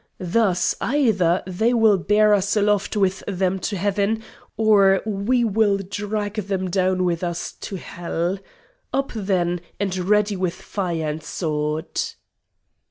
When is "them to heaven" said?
3.27-4.23